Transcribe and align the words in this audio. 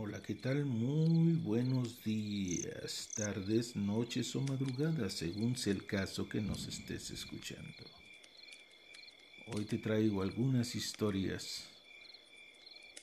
Hola, 0.00 0.22
¿qué 0.22 0.36
tal? 0.36 0.64
Muy 0.64 1.32
buenos 1.32 2.04
días, 2.04 3.10
tardes, 3.16 3.74
noches 3.74 4.36
o 4.36 4.40
madrugadas, 4.42 5.14
según 5.14 5.56
sea 5.56 5.72
el 5.72 5.86
caso 5.86 6.28
que 6.28 6.40
nos 6.40 6.68
estés 6.68 7.10
escuchando. 7.10 7.82
Hoy 9.48 9.64
te 9.64 9.76
traigo 9.76 10.22
algunas 10.22 10.76
historias 10.76 11.64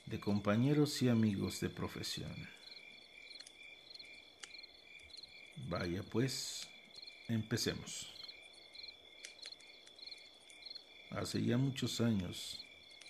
de 0.06 0.22
compañeros 0.22 1.02
y 1.02 1.10
amigos 1.10 1.60
de 1.60 1.70
profesión. 1.70 2.32
Vaya 5.68 6.02
pues, 6.02 6.66
empecemos. 7.28 8.08
Hace 11.10 11.44
ya 11.44 11.58
muchos 11.58 12.00
años, 12.00 12.66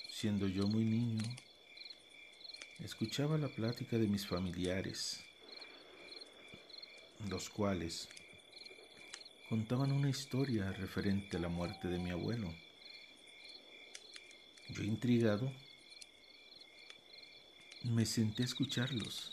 siendo 0.10 0.48
yo 0.48 0.66
muy 0.66 0.86
niño, 0.86 1.24
escuchaba 2.80 3.38
la 3.38 3.48
plática 3.48 3.98
de 3.98 4.08
mis 4.08 4.28
familiares, 4.28 5.24
los 7.30 7.50
cuales 7.50 8.10
contaban 9.50 9.92
una 9.92 10.10
historia 10.10 10.72
referente 10.74 11.38
a 11.38 11.40
la 11.40 11.48
muerte 11.48 11.88
de 11.88 12.00
mi 12.00 12.12
abuelo. 12.12 12.54
Yo 14.70 14.84
intrigado, 14.84 15.52
me 17.84 18.06
senté 18.06 18.44
a 18.44 18.46
escucharlos. 18.46 19.32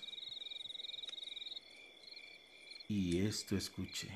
Y 2.88 3.20
esto 3.20 3.56
escuché. 3.56 4.10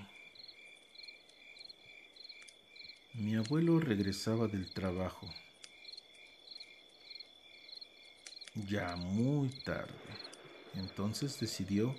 Mi 3.14 3.34
abuelo 3.34 3.80
regresaba 3.80 4.46
del 4.46 4.70
trabajo 4.70 5.26
ya 8.64 8.96
muy 8.96 9.50
tarde. 9.50 9.92
Entonces 10.74 11.38
decidió 11.38 11.94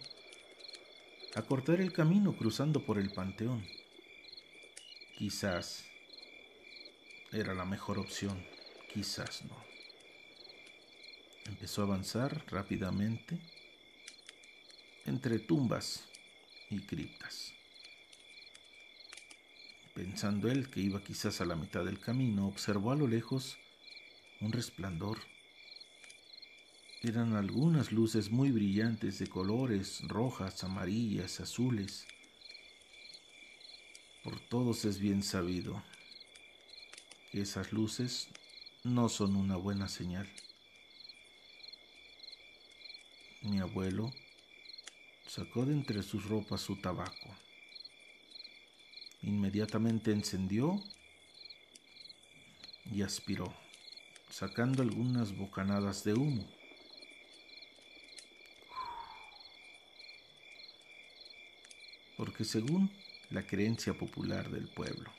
acortar 1.35 1.79
el 1.81 1.93
camino 1.93 2.35
cruzando 2.35 2.85
por 2.85 2.97
el 2.97 3.11
panteón. 3.11 3.65
Quizás 5.17 5.85
era 7.31 7.53
la 7.53 7.65
mejor 7.65 7.99
opción, 7.99 8.43
quizás 8.93 9.43
no. 9.45 9.57
Empezó 11.45 11.81
a 11.81 11.85
avanzar 11.85 12.43
rápidamente 12.47 13.37
entre 15.05 15.39
tumbas 15.39 16.05
y 16.69 16.79
criptas. 16.81 17.53
Pensando 19.93 20.51
él 20.51 20.69
que 20.69 20.81
iba 20.81 21.03
quizás 21.03 21.41
a 21.41 21.45
la 21.45 21.55
mitad 21.55 21.83
del 21.85 21.99
camino, 21.99 22.47
observó 22.47 22.91
a 22.91 22.95
lo 22.95 23.07
lejos 23.07 23.57
un 24.41 24.51
resplandor 24.51 25.17
eran 27.03 27.35
algunas 27.35 27.91
luces 27.91 28.31
muy 28.31 28.51
brillantes 28.51 29.19
de 29.19 29.27
colores 29.27 30.01
rojas, 30.07 30.63
amarillas, 30.63 31.39
azules. 31.39 32.07
Por 34.23 34.39
todos 34.39 34.83
es 34.85 34.99
bien 34.99 35.21
sabido 35.21 35.83
que 37.31 37.41
esas 37.41 37.71
luces 37.71 38.29
no 38.83 39.09
son 39.09 39.35
una 39.35 39.55
buena 39.55 39.87
señal. 39.87 40.27
Mi 43.41 43.59
abuelo 43.59 44.11
sacó 45.27 45.65
de 45.65 45.73
entre 45.73 46.01
sus 46.01 46.25
ropas 46.25 46.61
su 46.61 46.77
tabaco. 46.77 47.29
Inmediatamente 49.21 50.11
encendió 50.11 50.81
y 52.91 53.03
aspiró, 53.03 53.53
sacando 54.29 54.81
algunas 54.81 55.37
bocanadas 55.37 56.03
de 56.03 56.13
humo. 56.13 56.56
Según 62.43 62.91
la 63.29 63.45
creencia 63.45 63.93
popular 63.93 64.49
del 64.49 64.67
pueblo, 64.67 65.11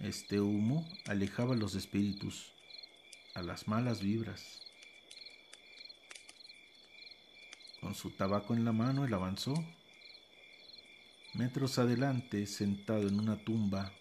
este 0.00 0.40
humo 0.40 0.86
alejaba 1.06 1.54
los 1.54 1.74
espíritus, 1.74 2.52
a 3.34 3.42
las 3.42 3.68
malas 3.68 4.00
vibras. 4.00 4.60
Con 7.80 7.94
su 7.94 8.10
tabaco 8.10 8.54
en 8.54 8.64
la 8.64 8.72
mano, 8.72 9.04
él 9.04 9.14
avanzó. 9.14 9.54
Metros 11.34 11.78
adelante, 11.78 12.46
sentado 12.46 13.08
en 13.08 13.18
una 13.18 13.36
tumba, 13.36 13.92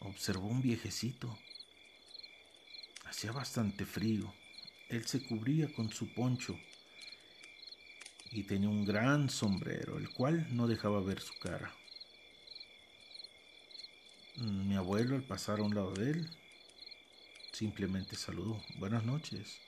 observó 0.00 0.48
un 0.48 0.62
viejecito. 0.62 1.38
Hacía 3.04 3.32
bastante 3.32 3.84
frío. 3.84 4.32
Él 4.88 5.06
se 5.06 5.22
cubría 5.22 5.72
con 5.72 5.90
su 5.90 6.12
poncho 6.14 6.58
y 8.34 8.42
tenía 8.42 8.68
un 8.68 8.84
gran 8.84 9.30
sombrero, 9.30 9.96
el 9.96 10.10
cual 10.10 10.48
no 10.54 10.66
dejaba 10.66 11.00
ver 11.00 11.20
su 11.20 11.32
cara. 11.38 11.72
Mm, 14.36 14.68
mi 14.68 14.74
abuelo 14.74 15.14
al 15.14 15.22
pasar 15.22 15.60
a 15.60 15.62
un 15.62 15.74
lado 15.74 15.92
de 15.94 16.10
él 16.10 16.30
simplemente 17.52 18.16
saludó, 18.16 18.60
buenas 18.78 19.04
noches. 19.04 19.60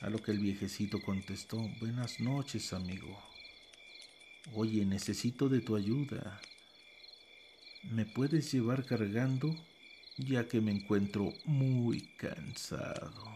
A 0.00 0.10
lo 0.10 0.20
que 0.20 0.32
el 0.32 0.40
viejecito 0.40 1.00
contestó, 1.00 1.58
buenas 1.78 2.18
noches 2.18 2.72
amigo. 2.72 3.16
Oye, 4.52 4.84
necesito 4.84 5.48
de 5.48 5.60
tu 5.60 5.76
ayuda. 5.76 6.40
¿Me 7.84 8.04
puedes 8.04 8.52
llevar 8.52 8.84
cargando? 8.84 9.54
Ya 10.16 10.48
que 10.48 10.60
me 10.60 10.72
encuentro 10.72 11.32
muy 11.44 12.08
cansado. 12.16 13.33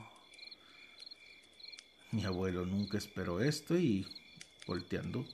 Mi 2.10 2.24
abuelo 2.24 2.64
nunca 2.64 2.96
esperó 2.96 3.42
esto 3.42 3.78
y, 3.78 4.06
volteando, 4.66 5.26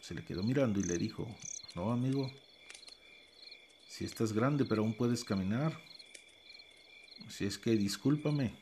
se 0.00 0.14
le 0.14 0.24
quedó 0.24 0.42
mirando 0.42 0.78
y 0.78 0.82
le 0.82 0.98
dijo, 0.98 1.26
no 1.74 1.90
amigo, 1.90 2.30
si 3.88 4.04
estás 4.04 4.34
grande 4.34 4.66
pero 4.66 4.82
aún 4.82 4.94
puedes 4.94 5.24
caminar, 5.24 5.80
si 7.28 7.46
es 7.46 7.56
que 7.56 7.70
discúlpame. 7.76 8.54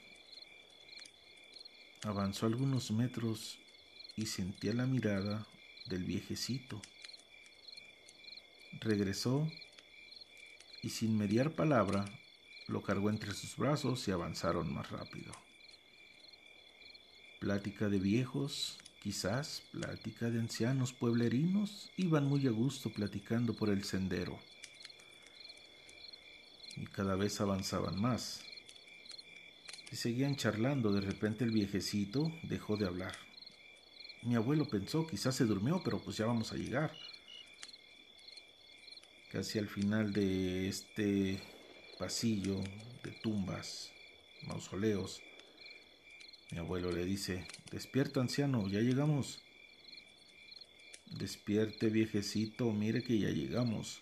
Avanzó 2.05 2.47
algunos 2.47 2.93
metros 2.93 3.59
y 4.15 4.27
sentía 4.27 4.73
la 4.73 4.87
mirada 4.87 5.47
del 5.87 6.05
viejecito. 6.05 6.81
Regresó 8.81 9.51
y 10.83 10.91
sin 10.91 11.19
mediar 11.19 11.51
palabra 11.51 12.05
lo 12.69 12.83
cargó 12.83 13.11
entre 13.11 13.35
sus 13.35 13.57
brazos 13.57 14.07
y 14.07 14.13
avanzaron 14.13 14.73
más 14.73 14.89
rápido. 14.91 15.33
Plática 17.41 17.89
de 17.89 17.99
viejos, 17.99 18.77
quizás 19.03 19.63
plática 19.73 20.29
de 20.29 20.41
ancianos 20.41 20.93
pueblerinos, 20.93 21.91
iban 21.97 22.27
muy 22.27 22.47
a 22.47 22.51
gusto 22.51 22.91
platicando 22.91 23.55
por 23.55 23.71
el 23.71 23.83
sendero. 23.83 24.39
Y 26.77 26.85
cada 26.85 27.17
vez 27.17 27.41
avanzaban 27.41 27.99
más. 27.99 28.43
Y 29.91 29.97
seguían 29.97 30.37
charlando, 30.37 30.93
de 30.93 31.01
repente 31.01 31.45
el 31.45 31.51
viejecito 31.51 32.31
dejó 32.43 32.77
de 32.77 32.87
hablar. 32.87 33.17
Mi 34.23 34.35
abuelo 34.35 34.69
pensó, 34.69 35.07
quizás 35.07 35.35
se 35.35 35.47
durmió, 35.47 35.81
pero 35.83 35.99
pues 35.99 36.19
ya 36.19 36.27
vamos 36.27 36.53
a 36.53 36.57
llegar. 36.57 36.95
Casi 39.33 39.59
al 39.59 39.69
final 39.69 40.13
de 40.13 40.69
este 40.69 41.41
pasillo 41.99 42.61
de 43.03 43.13
tumbas, 43.23 43.91
mausoleos, 44.47 45.23
mi 46.53 46.59
abuelo 46.59 46.91
le 46.91 47.05
dice, 47.05 47.47
despierta 47.71 48.21
anciano, 48.21 48.69
ya 48.69 48.81
llegamos. 48.81 49.41
Despierte 51.07 51.91
viejecito, 51.91 52.73
mire 52.73 53.03
que 53.03 53.19
ya 53.19 53.31
llegamos. 53.31 54.01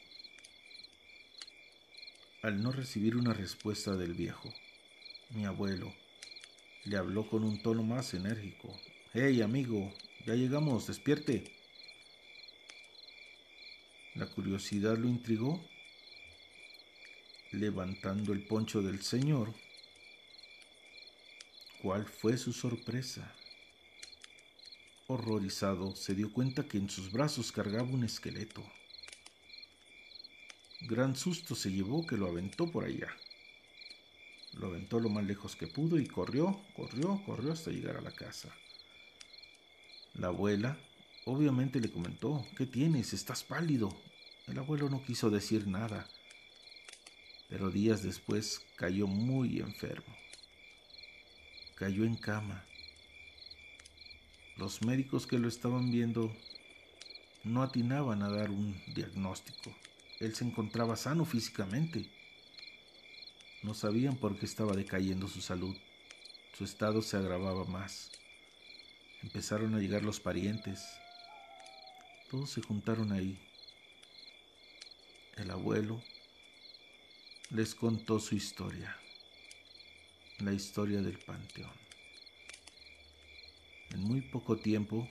Al 2.43 2.63
no 2.63 2.73
recibir 2.73 3.17
una 3.17 3.35
respuesta 3.35 3.97
del 3.97 4.15
viejo, 4.15 4.53
mi 5.31 5.45
abuelo 5.45 5.93
le 6.85 6.97
habló 6.97 7.29
con 7.29 7.45
un 7.45 7.61
tono 7.63 7.83
más 7.83 8.15
enérgico. 8.15 8.75
Hey 9.13 9.43
amigo, 9.43 9.93
ya 10.25 10.35
llegamos, 10.35 10.87
despierte. 10.87 11.53
La 14.15 14.27
curiosidad 14.27 14.97
lo 14.97 15.09
intrigó. 15.09 15.61
Levantando 17.53 18.33
el 18.33 18.43
poncho 18.43 18.83
del 18.83 19.03
señor, 19.03 19.55
¿Cuál 21.81 22.07
fue 22.07 22.37
su 22.37 22.53
sorpresa? 22.53 23.33
Horrorizado, 25.07 25.95
se 25.95 26.13
dio 26.13 26.33
cuenta 26.33 26.67
que 26.67 26.77
en 26.77 26.91
sus 26.91 27.13
brazos 27.13 27.53
cargaba 27.53 27.89
un 27.89 28.03
esqueleto. 28.03 28.65
Gran 30.81 31.15
susto 31.15 31.55
se 31.55 31.71
llevó 31.71 32.05
que 32.05 32.17
lo 32.17 32.27
aventó 32.27 32.69
por 32.69 32.85
allá. 32.85 33.07
Lo 34.55 34.67
aventó 34.67 34.99
lo 34.99 35.09
más 35.09 35.23
lejos 35.23 35.55
que 35.55 35.69
pudo 35.69 36.01
y 36.01 36.07
corrió, 36.09 36.61
corrió, 36.75 37.23
corrió 37.25 37.53
hasta 37.53 37.71
llegar 37.71 37.97
a 37.97 38.03
la 38.03 38.11
casa. 38.11 38.53
La 40.15 40.29
abuela 40.29 40.77
obviamente 41.27 41.79
le 41.79 41.93
comentó, 41.93 42.45
¿qué 42.57 42.67
tienes? 42.67 43.13
Estás 43.13 43.45
pálido. 43.45 43.97
El 44.49 44.59
abuelo 44.59 44.91
no 44.91 45.05
quiso 45.05 45.31
decir 45.31 45.69
nada, 45.69 46.09
pero 47.49 47.71
días 47.71 48.03
después 48.03 48.63
cayó 48.75 49.07
muy 49.07 49.61
enfermo 49.61 50.19
cayó 51.79 52.05
en 52.05 52.17
cama. 52.17 52.65
Los 54.57 54.83
médicos 54.83 55.29
que 55.29 55.39
lo 55.39 55.47
estaban 55.47 55.93
viendo 55.93 56.35
no 57.45 57.63
atinaban 57.63 58.23
a 58.23 58.31
dar 58.31 58.51
un 58.51 58.83
diagnóstico. 58.95 59.73
Él 60.19 60.35
se 60.35 60.45
encontraba 60.45 60.97
sano 60.97 61.25
físicamente. 61.25 62.11
No 63.63 63.75
sabían 63.75 64.17
por 64.17 64.37
qué 64.37 64.47
estaba 64.47 64.73
decayendo 64.73 65.29
su 65.29 65.41
salud. 65.41 65.77
Su 66.57 66.65
estado 66.65 67.01
se 67.01 67.17
agravaba 67.17 67.65
más. 67.65 68.11
Empezaron 69.23 69.77
a 69.77 69.79
llegar 69.79 70.03
los 70.03 70.19
parientes. 70.19 70.85
Todos 72.29 72.51
se 72.51 72.61
juntaron 72.61 73.13
ahí. 73.13 73.39
El 75.37 75.53
abuelo 75.53 76.03
les 77.51 77.77
contó 77.77 78.19
su 78.19 78.35
historia, 78.35 78.99
la 80.39 80.53
historia 80.53 81.01
del 81.03 81.19
panteón. 81.19 81.73
En 83.91 84.01
muy 84.03 84.21
poco 84.21 84.57
tiempo, 84.57 85.09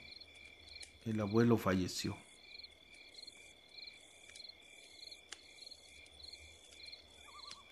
el 1.06 1.19
abuelo 1.19 1.57
falleció. 1.57 2.18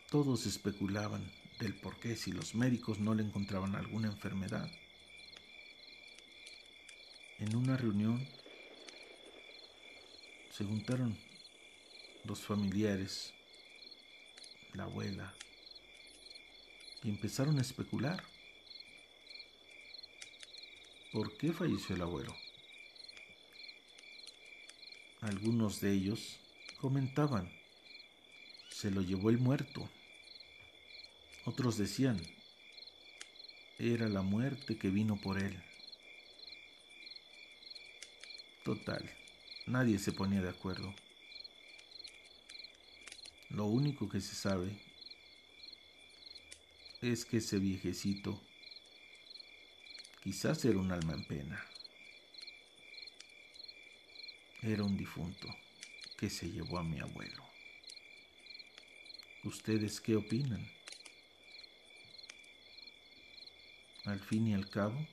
Todos 0.09 0.45
especulaban 0.45 1.31
del 1.59 1.75
por 1.75 1.99
qué 1.99 2.15
si 2.15 2.31
los 2.31 2.55
médicos 2.55 2.99
no 2.99 3.13
le 3.13 3.23
encontraban 3.23 3.75
alguna 3.75 4.07
enfermedad. 4.07 4.69
En 7.39 7.55
una 7.55 7.77
reunión 7.77 8.25
se 10.51 10.63
juntaron 10.63 11.17
los 12.23 12.39
familiares, 12.39 13.33
la 14.73 14.83
abuela, 14.83 15.33
y 17.05 17.09
empezaron 17.09 17.59
a 17.59 17.61
especular. 17.61 18.23
¿Por 21.13 21.37
qué 21.37 21.53
falleció 21.53 21.95
el 21.95 22.01
abuelo? 22.01 22.35
Algunos 25.21 25.81
de 25.81 25.93
ellos 25.93 26.39
comentaban, 26.81 27.51
se 28.71 28.89
lo 28.89 29.01
llevó 29.01 29.29
el 29.29 29.37
muerto. 29.37 29.87
Otros 31.45 31.77
decían, 31.77 32.19
era 33.77 34.09
la 34.09 34.23
muerte 34.23 34.79
que 34.79 34.89
vino 34.89 35.15
por 35.15 35.37
él. 35.37 35.63
Total, 38.63 39.07
nadie 39.67 39.99
se 39.99 40.11
ponía 40.11 40.41
de 40.41 40.49
acuerdo. 40.49 40.91
Lo 43.51 43.65
único 43.65 44.09
que 44.09 44.21
se 44.21 44.33
sabe 44.33 44.84
es 47.11 47.25
que 47.25 47.37
ese 47.37 47.59
viejecito 47.59 48.41
quizás 50.23 50.65
era 50.65 50.79
un 50.79 50.91
alma 50.91 51.13
en 51.13 51.25
pena. 51.25 51.63
Era 54.61 54.83
un 54.83 54.97
difunto 54.97 55.47
que 56.17 56.29
se 56.29 56.49
llevó 56.49 56.79
a 56.79 56.83
mi 56.83 56.99
abuelo. 56.99 57.43
¿Ustedes 59.43 60.01
qué 60.01 60.15
opinan? 60.15 60.67
Al 64.05 64.19
fin 64.19 64.47
y 64.47 64.53
al 64.53 64.69
cabo, 64.69 65.05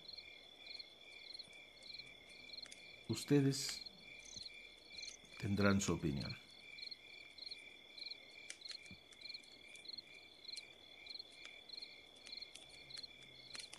ustedes 3.09 3.81
tendrán 5.39 5.81
su 5.81 5.93
opinión. 5.93 6.35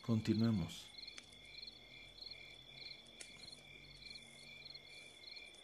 Continuemos. 0.06 0.86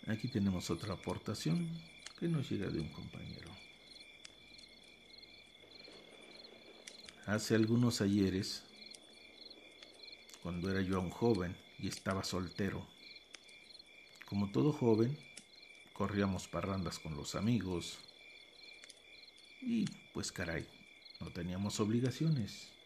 Aquí 0.07 0.29
tenemos 0.29 0.69
otra 0.69 0.93
aportación 0.93 1.69
que 2.17 2.29
nos 2.29 2.49
llega 2.49 2.69
de 2.69 2.79
un 2.79 2.87
compañero. 2.87 3.51
Hace 7.25 7.53
algunos 7.53 7.99
ayeres, 7.99 8.63
cuando 10.41 10.71
era 10.71 10.81
yo 10.81 11.01
un 11.01 11.09
joven 11.09 11.57
y 11.77 11.89
estaba 11.89 12.23
soltero, 12.23 12.87
como 14.25 14.51
todo 14.51 14.71
joven, 14.71 15.19
corríamos 15.91 16.47
parrandas 16.47 16.97
con 16.97 17.13
los 17.17 17.35
amigos 17.35 17.97
y 19.61 19.83
pues 20.13 20.31
caray, 20.31 20.65
no 21.19 21.29
teníamos 21.29 21.81
obligaciones. 21.81 22.78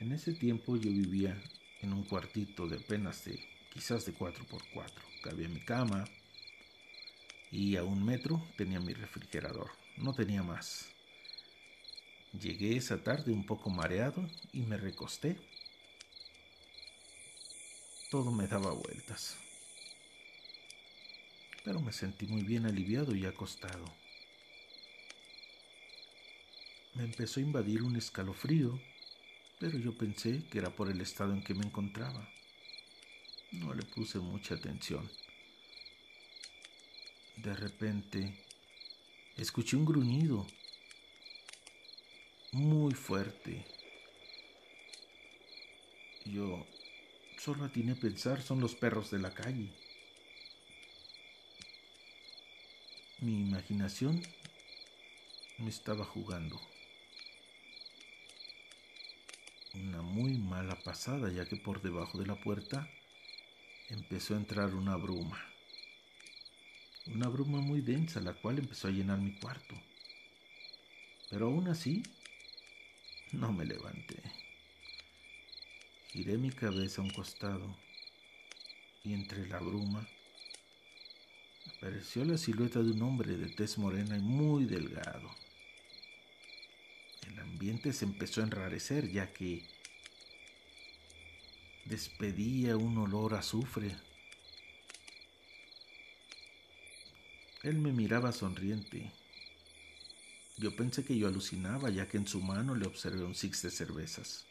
En 0.00 0.12
ese 0.12 0.32
tiempo 0.32 0.76
yo 0.76 0.90
vivía 0.90 1.40
en 1.80 1.92
un 1.92 2.04
cuartito 2.04 2.66
de 2.66 2.76
apenas 2.76 3.24
de 3.24 3.38
quizás 3.72 4.04
de 4.06 4.14
4x4. 4.14 4.90
Cabía 5.22 5.48
mi 5.48 5.60
cama 5.60 6.04
y 7.50 7.76
a 7.76 7.84
un 7.84 8.04
metro 8.04 8.44
tenía 8.56 8.80
mi 8.80 8.92
refrigerador. 8.92 9.70
No 9.96 10.12
tenía 10.12 10.42
más. 10.42 10.90
Llegué 12.32 12.76
esa 12.76 13.02
tarde 13.02 13.32
un 13.32 13.46
poco 13.46 13.70
mareado 13.70 14.28
y 14.52 14.60
me 14.62 14.76
recosté. 14.76 15.36
Todo 18.10 18.32
me 18.32 18.46
daba 18.46 18.72
vueltas 18.72 19.38
pero 21.64 21.80
me 21.80 21.92
sentí 21.92 22.26
muy 22.26 22.42
bien 22.42 22.66
aliviado 22.66 23.16
y 23.16 23.24
acostado. 23.24 23.84
Me 26.94 27.04
empezó 27.04 27.40
a 27.40 27.42
invadir 27.42 27.82
un 27.82 27.96
escalofrío, 27.96 28.78
pero 29.58 29.78
yo 29.78 29.96
pensé 29.96 30.44
que 30.50 30.58
era 30.58 30.70
por 30.70 30.90
el 30.90 31.00
estado 31.00 31.32
en 31.32 31.42
que 31.42 31.54
me 31.54 31.64
encontraba. 31.64 32.28
No 33.52 33.72
le 33.72 33.82
puse 33.84 34.18
mucha 34.18 34.54
atención. 34.54 35.08
De 37.36 37.54
repente, 37.54 38.34
escuché 39.36 39.76
un 39.76 39.84
gruñido 39.84 40.46
muy 42.52 42.94
fuerte. 42.94 43.64
Yo 46.24 46.66
solo 47.38 47.64
atiné 47.64 47.92
a 47.92 47.96
pensar, 47.96 48.42
son 48.42 48.60
los 48.60 48.74
perros 48.74 49.10
de 49.10 49.18
la 49.18 49.34
calle. 49.34 49.72
Mi 53.20 53.40
imaginación 53.40 54.22
me 55.58 55.70
estaba 55.70 56.04
jugando 56.04 56.60
una 59.74 60.02
muy 60.02 60.38
mala 60.38 60.76
pasada, 60.82 61.30
ya 61.32 61.46
que 61.46 61.56
por 61.56 61.82
debajo 61.82 62.18
de 62.18 62.26
la 62.26 62.36
puerta 62.36 62.88
empezó 63.88 64.34
a 64.34 64.38
entrar 64.38 64.74
una 64.74 64.96
bruma. 64.96 65.42
Una 67.06 67.28
bruma 67.28 67.60
muy 67.60 67.80
densa, 67.80 68.20
la 68.20 68.34
cual 68.34 68.58
empezó 68.58 68.88
a 68.88 68.92
llenar 68.92 69.18
mi 69.18 69.34
cuarto. 69.38 69.74
Pero 71.30 71.46
aún 71.46 71.68
así, 71.68 72.02
no 73.32 73.52
me 73.52 73.64
levanté. 73.64 74.22
Giré 76.12 76.38
mi 76.38 76.50
cabeza 76.50 77.02
a 77.02 77.04
un 77.04 77.10
costado 77.10 77.76
y 79.02 79.12
entre 79.12 79.46
la 79.48 79.58
bruma 79.58 80.08
apareció 81.76 82.24
la 82.24 82.38
silueta 82.38 82.80
de 82.80 82.92
un 82.92 83.02
hombre 83.02 83.36
de 83.36 83.48
tez 83.48 83.76
morena 83.78 84.16
y 84.16 84.20
muy 84.20 84.64
delgado. 84.64 85.28
Ambiente 87.64 87.94
se 87.94 88.04
empezó 88.04 88.42
a 88.42 88.44
enrarecer 88.44 89.10
ya 89.10 89.32
que 89.32 89.66
despedía 91.86 92.76
un 92.76 92.98
olor 92.98 93.32
a 93.32 93.38
azufre. 93.38 93.96
Él 97.62 97.78
me 97.78 97.90
miraba 97.90 98.32
sonriente. 98.32 99.10
Yo 100.58 100.76
pensé 100.76 101.06
que 101.06 101.16
yo 101.16 101.26
alucinaba 101.26 101.88
ya 101.88 102.06
que 102.06 102.18
en 102.18 102.28
su 102.28 102.42
mano 102.42 102.74
le 102.74 102.86
observé 102.86 103.24
un 103.24 103.34
six 103.34 103.62
de 103.62 103.70
cervezas. 103.70 104.44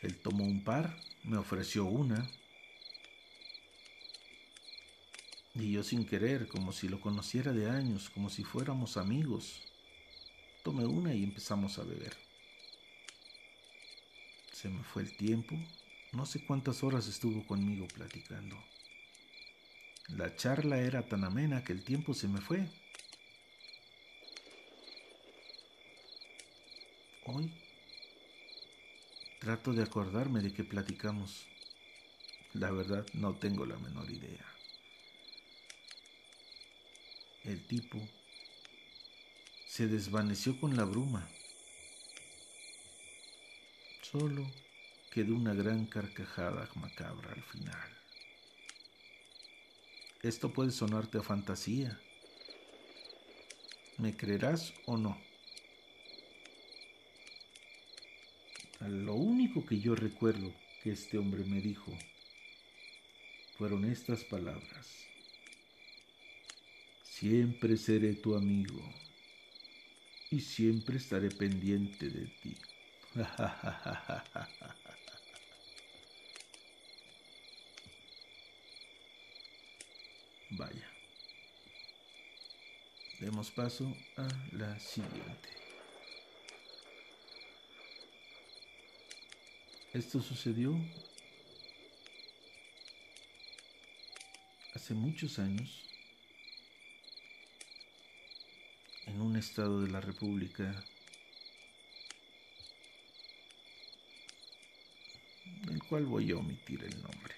Él 0.00 0.16
tomó 0.16 0.44
un 0.44 0.64
par, 0.64 0.98
me 1.22 1.36
ofreció 1.36 1.84
una 1.84 2.30
Y 5.54 5.72
yo 5.72 5.82
sin 5.82 6.06
querer, 6.06 6.46
como 6.48 6.72
si 6.72 6.88
lo 6.88 6.98
conociera 6.98 7.52
de 7.52 7.68
años, 7.68 8.08
como 8.10 8.30
si 8.30 8.44
fuéramos 8.44 8.96
amigos, 8.96 9.67
tomé 10.62 10.84
una 10.84 11.14
y 11.14 11.24
empezamos 11.24 11.78
a 11.78 11.84
beber. 11.84 12.16
Se 14.52 14.68
me 14.68 14.82
fue 14.82 15.02
el 15.02 15.16
tiempo, 15.16 15.56
no 16.12 16.26
sé 16.26 16.44
cuántas 16.44 16.82
horas 16.82 17.06
estuvo 17.06 17.46
conmigo 17.46 17.86
platicando. 17.88 18.56
La 20.08 20.34
charla 20.36 20.78
era 20.78 21.06
tan 21.06 21.24
amena 21.24 21.62
que 21.62 21.72
el 21.72 21.84
tiempo 21.84 22.14
se 22.14 22.28
me 22.28 22.40
fue. 22.40 22.68
Hoy 27.26 27.52
trato 29.38 29.72
de 29.72 29.82
acordarme 29.82 30.40
de 30.40 30.52
que 30.52 30.64
platicamos. 30.64 31.46
La 32.54 32.70
verdad 32.70 33.06
no 33.12 33.34
tengo 33.34 33.66
la 33.66 33.78
menor 33.78 34.10
idea. 34.10 34.44
El 37.44 37.66
tipo 37.66 37.98
se 39.78 39.86
desvaneció 39.86 40.58
con 40.58 40.76
la 40.76 40.82
bruma. 40.82 41.28
Solo 44.02 44.44
quedó 45.12 45.36
una 45.36 45.54
gran 45.54 45.86
carcajada 45.86 46.68
macabra 46.74 47.32
al 47.32 47.44
final. 47.44 47.88
Esto 50.20 50.52
puede 50.52 50.72
sonarte 50.72 51.18
a 51.18 51.22
fantasía. 51.22 51.96
¿Me 53.98 54.16
creerás 54.16 54.74
o 54.86 54.96
no? 54.96 55.16
Lo 58.80 59.14
único 59.14 59.64
que 59.64 59.78
yo 59.78 59.94
recuerdo 59.94 60.52
que 60.82 60.90
este 60.90 61.18
hombre 61.18 61.44
me 61.44 61.60
dijo 61.60 61.96
fueron 63.56 63.84
estas 63.84 64.24
palabras. 64.24 64.88
Siempre 67.04 67.76
seré 67.76 68.14
tu 68.14 68.34
amigo 68.34 68.82
y 70.30 70.40
siempre 70.40 70.98
estaré 70.98 71.30
pendiente 71.30 72.10
de 72.10 72.26
ti. 72.42 72.56
Vaya. 80.50 80.88
Demos 83.20 83.50
paso 83.50 83.96
a 84.16 84.28
la 84.52 84.78
siguiente. 84.78 85.48
Esto 89.92 90.20
sucedió 90.20 90.78
hace 94.74 94.94
muchos 94.94 95.38
años 95.40 95.88
en 99.06 99.20
un 99.20 99.26
estado 99.38 99.80
de 99.80 99.90
la 99.90 100.00
República 100.00 100.84
del 105.64 105.82
cual 105.84 106.06
voy 106.06 106.30
a 106.32 106.36
omitir 106.36 106.82
el 106.84 107.02
nombre. 107.02 107.34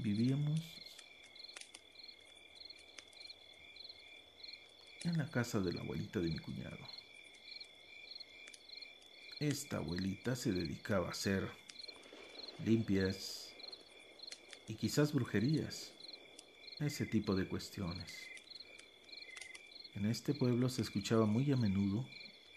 Vivíamos 0.00 0.60
en 5.04 5.18
la 5.18 5.30
casa 5.30 5.60
de 5.60 5.72
la 5.72 5.80
abuelita 5.80 6.20
de 6.20 6.28
mi 6.28 6.38
cuñado. 6.38 6.78
Esta 9.40 9.76
abuelita 9.76 10.34
se 10.34 10.52
dedicaba 10.52 11.08
a 11.08 11.12
hacer 11.12 11.48
limpias 12.64 13.52
y 14.66 14.74
quizás 14.74 15.12
brujerías, 15.12 15.92
ese 16.80 17.06
tipo 17.06 17.34
de 17.34 17.46
cuestiones. 17.48 18.37
En 19.98 20.06
este 20.06 20.32
pueblo 20.32 20.68
se 20.68 20.82
escuchaba 20.82 21.26
muy 21.26 21.50
a 21.50 21.56
menudo 21.56 22.08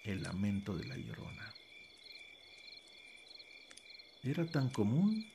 el 0.03 0.21
lamento 0.21 0.77
de 0.77 0.85
la 0.85 0.95
llorona. 0.95 1.51
Era 4.21 4.45
tan 4.45 4.69
común 4.69 5.27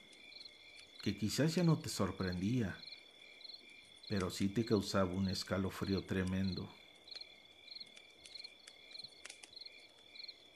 que 1.03 1.19
quizás 1.19 1.57
ya 1.57 1.65
no 1.65 1.81
te 1.81 1.89
sorprendía, 1.89 2.79
pero 4.09 4.31
sí 4.31 4.49
te 4.49 4.65
causaba 4.65 5.11
un 5.11 5.29
escalofrío 5.29 6.05
tremendo. 6.05 6.73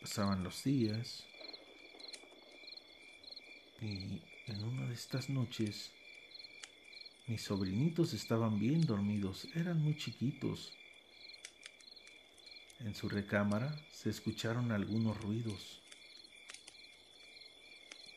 Pasaban 0.01 0.45
los 0.45 0.63
días 0.63 1.25
y 3.81 4.23
en 4.47 4.63
una 4.63 4.87
de 4.87 4.95
estas 4.95 5.29
noches 5.29 5.91
mis 7.27 7.43
sobrinitos 7.43 8.13
estaban 8.13 8.61
bien 8.61 8.83
dormidos, 8.87 9.49
eran 9.57 9.83
muy 9.83 9.97
chiquitos. 9.97 10.75
En 12.81 12.95
su 12.95 13.09
recámara 13.09 13.79
se 13.93 14.09
escucharon 14.09 14.73
algunos 14.73 15.21
ruidos, 15.21 15.81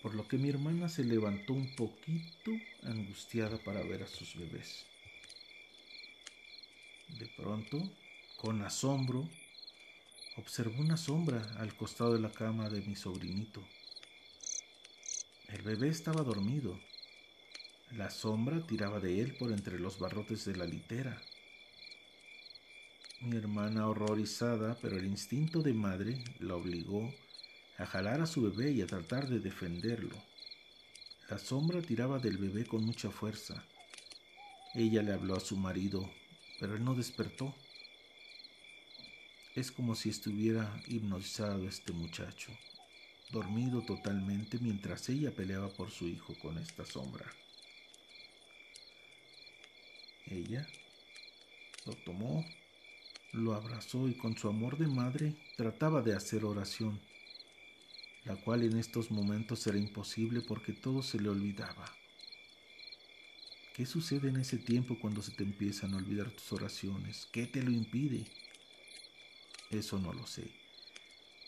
por 0.02 0.16
lo 0.16 0.26
que 0.28 0.38
mi 0.38 0.50
hermana 0.50 0.88
se 0.88 1.04
levantó 1.04 1.54
un 1.54 1.76
poquito 1.76 2.52
angustiada 2.84 3.58
para 3.58 3.84
ver 3.84 4.04
a 4.04 4.08
sus 4.08 4.36
bebés. 4.36 4.86
De 7.20 7.28
pronto, 7.28 7.78
con 8.38 8.62
asombro, 8.62 9.28
observó 10.38 10.82
una 10.82 10.98
sombra 10.98 11.56
al 11.58 11.76
costado 11.76 12.14
de 12.14 12.20
la 12.20 12.32
cama 12.32 12.70
de 12.70 12.82
mi 12.82 12.96
sobrinito. 12.96 13.62
El 15.50 15.62
bebé 15.62 15.90
estaba 15.90 16.24
dormido. 16.24 16.80
La 17.92 18.10
sombra 18.10 18.66
tiraba 18.66 19.00
de 19.00 19.22
él 19.22 19.36
por 19.36 19.52
entre 19.52 19.78
los 19.78 20.00
barrotes 20.00 20.46
de 20.46 20.56
la 20.56 20.66
litera. 20.66 21.22
Mi 23.24 23.38
hermana 23.38 23.88
horrorizada, 23.88 24.78
pero 24.82 24.98
el 24.98 25.06
instinto 25.06 25.62
de 25.62 25.74
madre 25.74 26.22
la 26.40 26.56
obligó 26.56 27.10
a 27.78 27.86
jalar 27.86 28.20
a 28.20 28.26
su 28.26 28.42
bebé 28.42 28.74
y 28.74 28.82
a 28.82 28.86
tratar 28.86 29.30
de 29.30 29.40
defenderlo. 29.40 30.22
La 31.30 31.38
sombra 31.38 31.82
tiraba 31.82 32.20
del 32.20 32.38
bebé 32.38 32.66
con 32.66 32.84
mucha 32.84 33.10
fuerza. 33.12 33.64
Ella 34.74 35.02
le 35.04 35.14
habló 35.14 35.38
a 35.38 35.40
su 35.40 35.56
marido, 35.56 36.12
pero 36.60 36.76
él 36.76 36.84
no 36.84 36.96
despertó. 36.96 37.56
Es 39.56 39.72
como 39.72 39.96
si 39.96 40.10
estuviera 40.10 40.84
hipnotizado 40.88 41.66
este 41.66 41.94
muchacho, 41.94 42.52
dormido 43.32 43.84
totalmente 43.84 44.58
mientras 44.60 45.08
ella 45.08 45.32
peleaba 45.32 45.70
por 45.70 45.92
su 45.92 46.10
hijo 46.10 46.38
con 46.42 46.58
esta 46.58 46.86
sombra. 46.86 47.26
Ella 50.26 50.68
lo 51.86 51.94
tomó, 52.04 52.44
lo 53.34 53.56
abrazó 53.56 54.08
y 54.08 54.14
con 54.14 54.38
su 54.38 54.48
amor 54.48 54.78
de 54.78 54.88
madre 54.88 55.36
trataba 55.58 56.02
de 56.02 56.16
hacer 56.16 56.46
oración, 56.46 57.00
la 58.26 58.36
cual 58.36 58.64
en 58.64 58.78
estos 58.78 59.12
momentos 59.12 59.66
era 59.68 59.78
imposible 59.78 60.42
porque 60.42 60.72
todo 60.72 61.02
se 61.02 61.20
le 61.20 61.30
olvidaba. 61.30 61.86
¿Qué 63.76 63.88
sucede 63.88 64.30
en 64.30 64.38
ese 64.38 64.60
tiempo 64.60 65.00
cuando 65.00 65.24
se 65.24 65.32
te 65.32 65.44
empiezan 65.44 65.94
a 65.94 65.98
olvidar 65.98 66.30
tus 66.30 66.54
oraciones? 66.54 67.28
¿Qué 67.32 67.48
te 67.48 67.64
lo 67.64 67.72
impide? 67.72 68.24
Eso 69.72 69.98
no 69.98 70.14
lo 70.14 70.28
sé. 70.28 70.52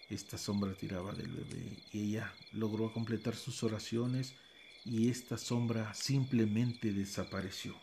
Esta 0.09 0.37
sombra 0.39 0.73
tiraba 0.73 1.13
del 1.13 1.31
bebé 1.31 1.77
y 1.91 2.09
ella 2.09 2.33
logró 2.51 2.91
completar 2.91 3.35
sus 3.35 3.61
oraciones 3.61 4.33
y 4.85 5.09
esta 5.09 5.37
sombra 5.37 5.93
simplemente 5.93 6.91
desapareció. 6.91 7.75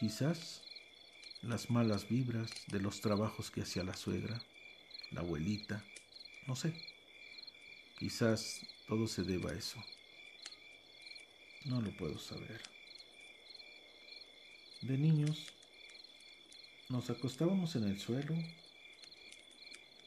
Quizás 0.00 0.62
las 1.42 1.68
malas 1.68 2.08
vibras 2.08 2.50
de 2.68 2.80
los 2.80 3.02
trabajos 3.02 3.50
que 3.50 3.60
hacía 3.60 3.84
la 3.84 3.94
suegra, 3.94 4.42
la 5.10 5.20
abuelita, 5.20 5.84
no 6.46 6.56
sé. 6.56 6.72
Quizás 7.98 8.62
todo 8.88 9.06
se 9.06 9.24
deba 9.24 9.50
a 9.50 9.54
eso. 9.54 9.78
No 11.66 11.82
lo 11.82 11.94
puedo 11.98 12.18
saber. 12.18 12.62
De 14.80 14.96
niños 14.96 15.52
nos 16.88 17.10
acostábamos 17.10 17.76
en 17.76 17.84
el 17.84 18.00
suelo 18.00 18.34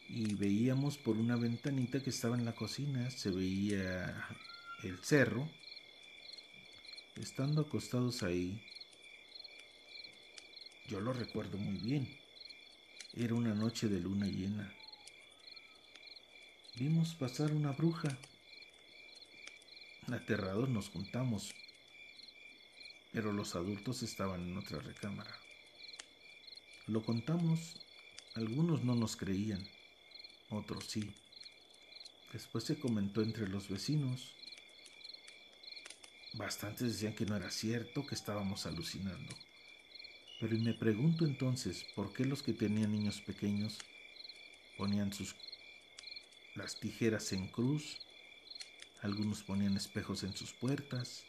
y 0.09 0.33
veíamos 0.33 0.97
por 0.97 1.17
una 1.17 1.35
ventanita 1.35 2.01
que 2.01 2.09
estaba 2.09 2.35
en 2.35 2.45
la 2.45 2.55
cocina, 2.55 3.11
se 3.11 3.29
veía 3.29 4.27
el 4.81 4.97
cerro. 5.03 5.47
Estando 7.15 7.61
acostados 7.61 8.23
ahí, 8.23 8.59
yo 10.87 10.99
lo 10.99 11.13
recuerdo 11.13 11.57
muy 11.57 11.77
bien. 11.77 12.17
Era 13.13 13.33
una 13.35 13.53
noche 13.53 13.87
de 13.87 13.99
luna 13.99 14.27
llena. 14.27 14.73
Vimos 16.75 17.13
pasar 17.15 17.51
una 17.53 17.71
bruja. 17.71 18.17
Aterrados 20.11 20.69
nos 20.69 20.89
juntamos 20.89 21.53
pero 23.13 23.31
los 23.31 23.55
adultos 23.55 24.01
estaban 24.01 24.41
en 24.41 24.57
otra 24.57 24.79
recámara. 24.79 25.33
Lo 26.87 27.03
contamos, 27.03 27.79
algunos 28.33 28.83
no 28.83 28.95
nos 28.95 29.15
creían, 29.15 29.65
otros 30.49 30.85
sí. 30.87 31.13
Después 32.33 32.63
se 32.63 32.79
comentó 32.79 33.21
entre 33.21 33.47
los 33.47 33.69
vecinos. 33.69 34.33
Bastantes 36.33 36.93
decían 36.93 37.13
que 37.13 37.27
no 37.27 37.37
era 37.37 37.51
cierto, 37.51 38.05
que 38.05 38.15
estábamos 38.15 38.65
alucinando. 38.65 39.35
Pero 40.43 40.57
me 40.57 40.73
pregunto 40.73 41.23
entonces, 41.23 41.85
¿por 41.95 42.11
qué 42.11 42.25
los 42.25 42.43
que 42.43 42.51
tenían 42.51 42.91
niños 42.91 43.21
pequeños 43.21 43.77
ponían 44.77 45.13
sus 45.13 45.37
las 46.55 46.77
tijeras 46.81 47.31
en 47.31 47.47
cruz? 47.47 47.97
Algunos 49.01 49.41
ponían 49.41 49.77
espejos 49.77 50.21
en 50.23 50.35
sus 50.35 50.51
puertas, 50.51 51.23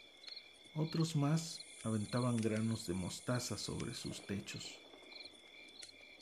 otros 0.73 1.15
más 1.15 1.61
aventaban 1.85 2.35
granos 2.35 2.87
de 2.87 2.93
mostaza 2.93 3.57
sobre 3.57 3.93
sus 3.93 4.19
techos. 4.27 4.75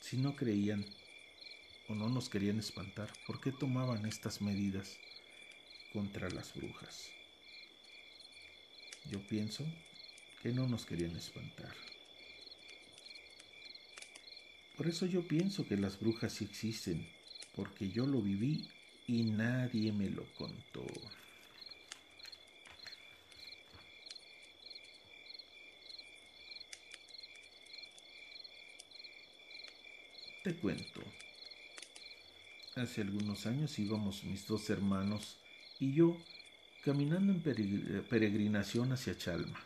Si 0.00 0.16
no 0.16 0.36
creían 0.36 0.86
o 1.88 1.96
no 1.96 2.08
nos 2.08 2.28
querían 2.28 2.60
espantar, 2.60 3.12
¿por 3.26 3.40
qué 3.40 3.50
tomaban 3.50 4.06
estas 4.06 4.40
medidas 4.40 4.98
contra 5.92 6.30
las 6.30 6.54
brujas? 6.54 7.08
Yo 9.10 9.18
pienso 9.26 9.66
que 10.44 10.52
no 10.52 10.68
nos 10.68 10.86
querían 10.86 11.16
espantar. 11.16 11.74
Por 14.76 14.88
eso 14.88 15.06
yo 15.06 15.26
pienso 15.26 15.66
que 15.66 15.76
las 15.76 16.00
brujas 16.00 16.32
sí 16.32 16.44
existen, 16.44 17.08
porque 17.54 17.90
yo 17.90 18.06
lo 18.06 18.20
viví 18.20 18.68
y 19.06 19.22
nadie 19.22 19.92
me 19.92 20.10
lo 20.10 20.24
contó. 20.34 20.84
Te 30.42 30.54
cuento. 30.56 31.00
Hace 32.74 33.02
algunos 33.02 33.46
años 33.46 33.78
íbamos 33.78 34.24
mis 34.24 34.46
dos 34.46 34.68
hermanos 34.68 35.38
y 35.78 35.94
yo 35.94 36.18
caminando 36.84 37.32
en 37.32 37.40
peregrinación 37.40 38.92
hacia 38.92 39.16
Chalma. 39.16 39.64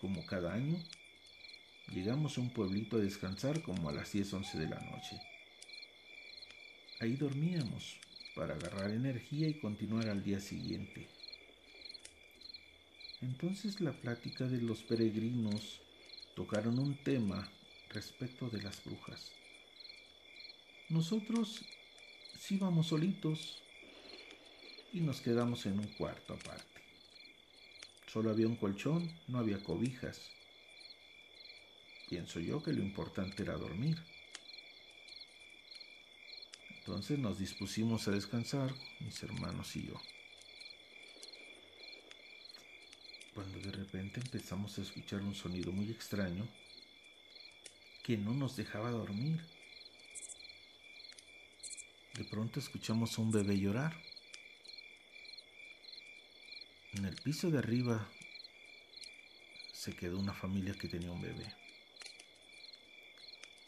Como 0.00 0.24
cada 0.26 0.54
año, 0.54 0.82
llegamos 1.92 2.36
a 2.36 2.40
un 2.40 2.50
pueblito 2.50 2.96
a 2.96 3.00
descansar 3.00 3.62
como 3.62 3.88
a 3.88 3.92
las 3.92 4.12
10, 4.12 4.32
11 4.32 4.58
de 4.58 4.68
la 4.68 4.80
noche. 4.80 5.20
Ahí 7.00 7.16
dormíamos 7.16 7.96
para 8.34 8.54
agarrar 8.54 8.90
energía 8.90 9.48
y 9.48 9.60
continuar 9.60 10.08
al 10.08 10.22
día 10.22 10.40
siguiente. 10.40 11.08
Entonces 13.22 13.80
la 13.80 13.92
plática 13.92 14.46
de 14.46 14.60
los 14.60 14.82
peregrinos 14.82 15.80
tocaron 16.34 16.78
un 16.78 16.96
tema 17.02 17.50
respecto 17.90 18.48
de 18.50 18.62
las 18.62 18.84
brujas. 18.84 19.32
Nosotros 20.88 21.62
sí 22.38 22.56
íbamos 22.56 22.88
solitos 22.88 23.62
y 24.92 25.00
nos 25.00 25.20
quedamos 25.20 25.66
en 25.66 25.78
un 25.78 25.86
cuarto 25.86 26.34
aparte. 26.34 26.82
Solo 28.12 28.30
había 28.30 28.46
un 28.46 28.56
colchón, 28.56 29.10
no 29.28 29.38
había 29.38 29.62
cobijas. 29.62 30.30
Pienso 32.08 32.38
yo 32.38 32.62
que 32.62 32.72
lo 32.72 32.82
importante 32.82 33.42
era 33.42 33.54
dormir. 33.54 33.98
Entonces 36.78 37.18
nos 37.18 37.38
dispusimos 37.38 38.06
a 38.06 38.12
descansar, 38.12 38.72
mis 39.00 39.20
hermanos 39.24 39.74
y 39.74 39.88
yo. 39.88 40.00
Cuando 43.34 43.58
de 43.58 43.72
repente 43.72 44.20
empezamos 44.20 44.78
a 44.78 44.82
escuchar 44.82 45.20
un 45.20 45.34
sonido 45.34 45.72
muy 45.72 45.90
extraño 45.90 46.46
que 48.04 48.16
no 48.16 48.34
nos 48.34 48.54
dejaba 48.54 48.92
dormir. 48.92 49.40
De 52.14 52.24
pronto 52.24 52.60
escuchamos 52.60 53.18
a 53.18 53.22
un 53.22 53.32
bebé 53.32 53.58
llorar. 53.58 54.00
En 56.92 57.04
el 57.04 57.16
piso 57.16 57.50
de 57.50 57.58
arriba 57.58 58.08
se 59.72 59.92
quedó 59.92 60.20
una 60.20 60.32
familia 60.32 60.72
que 60.74 60.86
tenía 60.86 61.10
un 61.10 61.20
bebé. 61.20 61.65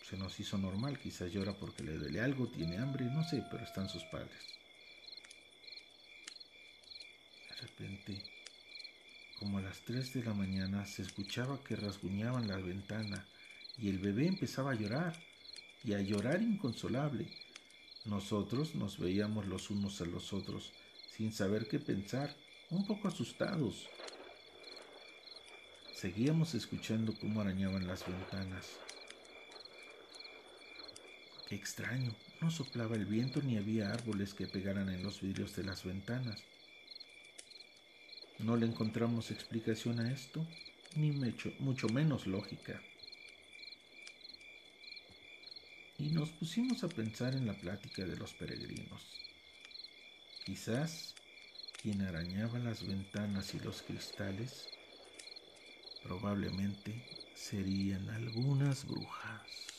Se 0.09 0.17
nos 0.17 0.41
hizo 0.41 0.57
normal, 0.57 0.99
quizás 0.99 1.31
llora 1.31 1.53
porque 1.53 1.83
le 1.83 1.93
duele 1.93 2.23
algo, 2.23 2.47
tiene 2.49 2.79
hambre, 2.79 3.05
no 3.05 3.23
sé, 3.29 3.45
pero 3.51 3.63
están 3.63 3.91
sus 3.91 4.05
padres. 4.05 4.39
De 7.51 7.57
repente, 7.57 8.23
como 9.39 9.59
a 9.59 9.61
las 9.61 9.81
3 9.81 10.15
de 10.15 10.25
la 10.25 10.33
mañana, 10.33 10.87
se 10.87 11.03
escuchaba 11.03 11.63
que 11.63 11.77
rasguñaban 11.77 12.49
la 12.49 12.57
ventana 12.57 13.27
y 13.77 13.91
el 13.91 13.99
bebé 13.99 14.29
empezaba 14.29 14.71
a 14.71 14.75
llorar 14.75 15.15
y 15.85 15.93
a 15.93 16.01
llorar 16.01 16.41
inconsolable. 16.41 17.27
Nosotros 18.07 18.75
nos 18.77 18.99
veíamos 18.99 19.47
los 19.47 19.69
unos 19.69 20.01
a 20.01 20.07
los 20.07 20.33
otros 20.33 20.73
sin 21.15 21.35
saber 21.35 21.69
qué 21.69 21.79
pensar, 21.81 22.35
un 22.71 22.87
poco 22.87 23.09
asustados. 23.09 23.89
Seguíamos 25.95 26.55
escuchando 26.55 27.13
cómo 27.21 27.43
arañaban 27.43 27.87
las 27.87 28.07
ventanas. 28.07 28.79
Extraño, 31.51 32.15
no 32.41 32.51
soplaba 32.51 32.97
el 32.97 33.07
viento 33.07 33.41
ni 33.43 33.57
había 33.57 33.93
árboles 33.93 34.35
que 34.35 34.47
pegaran 34.47 34.89
en 34.91 35.03
los 35.03 35.21
vidrios 35.21 35.57
de 35.57 35.65
las 35.65 35.85
ventanas. 35.85 36.43
No 38.39 38.57
le 38.57 38.67
encontramos 38.67 39.31
explicación 39.31 40.01
a 40.01 40.13
esto, 40.13 40.47
ni 40.95 41.11
mucho 41.11 41.89
menos 41.89 42.27
lógica 42.27 42.81
y 45.99 46.11
nos 46.11 46.31
pusimos 46.31 46.85
a 46.85 46.89
pensar 46.89 47.35
en 47.35 47.47
la 47.47 47.55
plática 47.55 48.05
de 48.05 48.17
los 48.17 48.33
peregrinos. 48.33 49.03
Quizás 50.47 51.15
quien 51.83 52.03
arañaba 52.03 52.59
las 52.61 52.87
ventanas 52.87 53.53
y 53.55 53.61
los 53.61 53.83
cristales 53.83 54.69
probablemente 56.05 57.05
serían 57.35 58.09
algunas 58.11 58.87
brujas. 58.87 59.78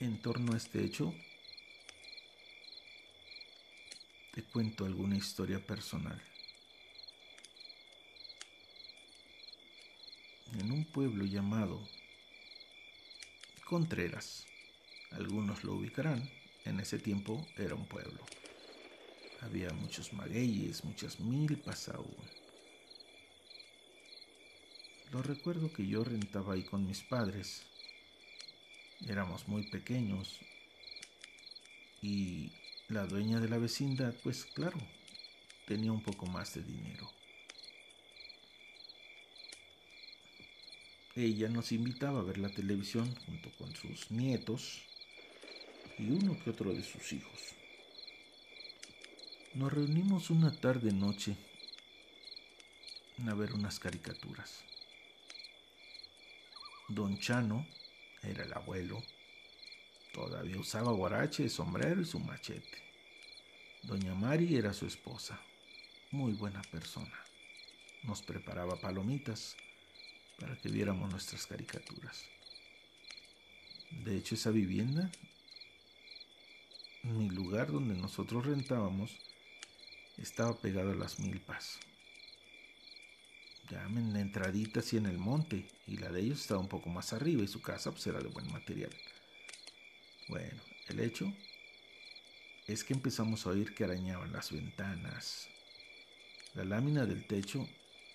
En 0.00 0.20
torno 0.20 0.54
a 0.54 0.56
este 0.56 0.82
hecho, 0.84 1.14
te 4.32 4.42
cuento 4.42 4.84
alguna 4.84 5.16
historia 5.16 5.64
personal. 5.64 6.20
en 10.58 10.72
un 10.72 10.84
pueblo 10.84 11.24
llamado 11.24 11.80
Contreras. 13.64 14.46
Algunos 15.12 15.64
lo 15.64 15.74
ubicarán, 15.74 16.28
en 16.64 16.80
ese 16.80 16.98
tiempo 16.98 17.46
era 17.56 17.74
un 17.74 17.86
pueblo. 17.86 18.20
Había 19.42 19.70
muchos 19.70 20.12
magueyes, 20.12 20.84
muchas 20.84 21.20
milpas 21.20 21.88
aún. 21.88 22.14
Lo 25.12 25.22
recuerdo 25.22 25.72
que 25.72 25.86
yo 25.86 26.04
rentaba 26.04 26.54
ahí 26.54 26.64
con 26.64 26.86
mis 26.86 27.02
padres. 27.02 27.62
Éramos 29.08 29.48
muy 29.48 29.62
pequeños 29.70 30.38
y 32.02 32.52
la 32.88 33.06
dueña 33.06 33.40
de 33.40 33.48
la 33.48 33.58
vecindad, 33.58 34.14
pues 34.22 34.44
claro, 34.44 34.78
tenía 35.66 35.92
un 35.92 36.02
poco 36.02 36.26
más 36.26 36.54
de 36.54 36.62
dinero. 36.62 37.10
ella 41.16 41.48
nos 41.48 41.72
invitaba 41.72 42.20
a 42.20 42.22
ver 42.22 42.38
la 42.38 42.48
televisión 42.50 43.14
junto 43.26 43.50
con 43.58 43.74
sus 43.74 44.10
nietos 44.10 44.82
y 45.98 46.10
uno 46.10 46.38
que 46.42 46.50
otro 46.50 46.72
de 46.72 46.82
sus 46.82 47.12
hijos. 47.12 47.40
Nos 49.54 49.72
reunimos 49.72 50.30
una 50.30 50.52
tarde 50.52 50.92
noche 50.92 51.36
a 53.28 53.34
ver 53.34 53.52
unas 53.52 53.78
caricaturas. 53.78 54.64
Don 56.88 57.18
Chano 57.18 57.66
era 58.22 58.44
el 58.44 58.52
abuelo, 58.52 59.02
todavía 60.12 60.58
usaba 60.58 60.92
guarache, 60.92 61.48
sombrero 61.48 62.00
y 62.00 62.04
su 62.04 62.18
machete. 62.20 62.78
Doña 63.82 64.14
Mari 64.14 64.56
era 64.56 64.72
su 64.72 64.86
esposa, 64.86 65.40
muy 66.10 66.32
buena 66.32 66.62
persona. 66.62 67.18
Nos 68.02 68.22
preparaba 68.22 68.80
palomitas 68.80 69.56
para 70.38 70.56
que 70.56 70.68
viéramos 70.68 71.10
nuestras 71.10 71.46
caricaturas. 71.46 72.24
De 73.90 74.16
hecho, 74.16 74.34
esa 74.34 74.50
vivienda, 74.50 75.10
mi 77.02 77.28
lugar 77.28 77.72
donde 77.72 77.94
nosotros 77.94 78.46
rentábamos, 78.46 79.18
estaba 80.16 80.54
pegado 80.56 80.92
a 80.92 80.94
las 80.94 81.18
milpas. 81.18 81.80
Ya 83.70 83.84
en 83.84 84.12
la 84.12 84.20
entradita 84.20 84.80
así 84.80 84.96
en 84.96 85.06
el 85.06 85.18
monte, 85.18 85.68
y 85.86 85.96
la 85.96 86.10
de 86.10 86.20
ellos 86.20 86.40
estaba 86.40 86.60
un 86.60 86.68
poco 86.68 86.88
más 86.88 87.12
arriba, 87.12 87.42
y 87.42 87.48
su 87.48 87.62
casa 87.62 87.90
pues 87.92 88.06
era 88.06 88.20
de 88.20 88.28
buen 88.28 88.50
material. 88.52 88.90
Bueno, 90.28 90.60
el 90.88 91.00
hecho 91.00 91.32
es 92.66 92.84
que 92.84 92.94
empezamos 92.94 93.46
a 93.46 93.50
oír 93.50 93.74
que 93.74 93.84
arañaban 93.84 94.32
las 94.32 94.52
ventanas. 94.52 95.48
La 96.54 96.64
lámina 96.64 97.06
del 97.06 97.26
techo 97.26 97.66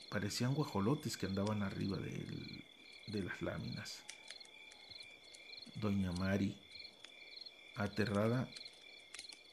Parecían 0.10 0.54
guajolotes 0.54 1.18
que 1.18 1.26
andaban 1.26 1.64
arriba 1.64 1.98
de, 1.98 3.22
las 3.22 3.42
láminas. 3.42 4.02
Doña 5.76 6.12
Mari, 6.14 6.56
aterrada, 7.76 8.48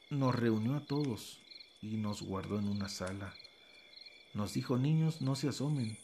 nos 0.09 0.33
reunió 0.33 0.75
a 0.75 0.85
todos 0.85 1.41
y 1.81 1.97
nos 1.97 2.21
guardó 2.21 2.59
en 2.59 2.69
una 2.69 2.87
sala. 2.87 3.33
Nos 4.33 4.53
dijo, 4.53 4.77
niños, 4.77 5.21
no 5.21 5.35
se 5.35 5.47
asomen, 5.47 5.97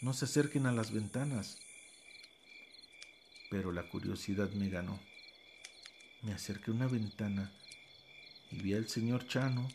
no 0.00 0.14
se 0.14 0.24
acerquen 0.24 0.66
a 0.66 0.72
las 0.72 0.92
ventanas. 0.92 1.58
Pero 3.50 3.70
la 3.70 3.82
curiosidad 3.88 4.50
me 4.52 4.70
ganó. 4.70 4.98
Me 6.22 6.32
acerqué 6.32 6.70
a 6.70 6.74
una 6.74 6.86
ventana 6.86 7.52
y 8.50 8.62
vi 8.62 8.72
al 8.72 8.88
señor 8.88 9.26
Chano 9.26 9.68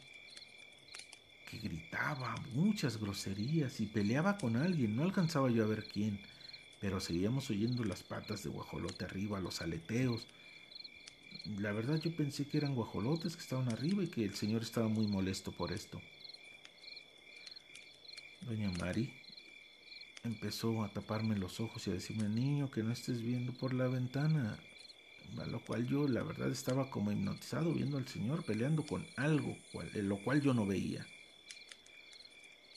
que 1.49 1.59
gritaba 1.59 2.35
muchas 2.53 2.97
groserías 2.97 3.79
y 3.79 3.85
peleaba 3.85 4.37
con 4.37 4.55
alguien. 4.55 4.95
No 4.95 5.03
alcanzaba 5.03 5.51
yo 5.51 5.63
a 5.63 5.67
ver 5.67 5.87
quién, 5.87 6.19
pero 6.81 6.99
seguíamos 6.99 7.51
oyendo 7.51 7.83
las 7.83 8.01
patas 8.01 8.43
de 8.43 8.49
guajolote 8.49 9.05
arriba, 9.05 9.39
los 9.39 9.61
aleteos. 9.61 10.25
La 11.59 11.71
verdad 11.71 12.01
yo 12.01 12.15
pensé 12.15 12.47
que 12.47 12.57
eran 12.57 12.73
guajolotes 12.73 13.35
que 13.35 13.43
estaban 13.43 13.71
arriba 13.71 14.03
y 14.03 14.07
que 14.07 14.25
el 14.25 14.33
señor 14.33 14.63
estaba 14.63 14.87
muy 14.87 15.05
molesto 15.05 15.51
por 15.51 15.71
esto. 15.71 16.01
Doña 18.45 18.69
Mari 18.79 19.11
empezó 20.23 20.83
a 20.83 20.93
taparme 20.93 21.35
los 21.35 21.59
ojos 21.59 21.87
y 21.87 21.89
a 21.89 21.93
decirme, 21.93 22.29
niño, 22.29 22.69
que 22.69 22.83
no 22.83 22.91
estés 22.91 23.21
viendo 23.21 23.53
por 23.53 23.73
la 23.73 23.87
ventana. 23.87 24.59
Lo 25.47 25.59
cual 25.65 25.87
yo, 25.87 26.07
la 26.07 26.21
verdad, 26.21 26.51
estaba 26.51 26.91
como 26.91 27.11
hipnotizado 27.11 27.73
viendo 27.73 27.97
al 27.97 28.07
Señor 28.07 28.45
peleando 28.45 28.85
con 28.85 29.07
algo, 29.15 29.57
lo 29.95 30.23
cual 30.23 30.41
yo 30.41 30.53
no 30.53 30.67
veía. 30.67 31.07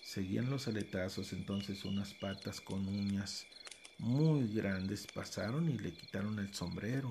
Seguían 0.02 0.48
los 0.48 0.68
aletazos, 0.68 1.34
entonces 1.34 1.84
unas 1.84 2.14
patas 2.14 2.62
con 2.62 2.88
uñas 2.88 3.46
muy 3.98 4.48
grandes 4.48 5.06
pasaron 5.06 5.70
y 5.70 5.76
le 5.76 5.92
quitaron 5.92 6.38
el 6.38 6.54
sombrero. 6.54 7.10